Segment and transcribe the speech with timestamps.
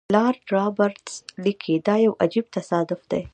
[0.15, 1.13] لارډ رابرټس
[1.43, 3.21] لیکي دا یو عجیب تصادف دی.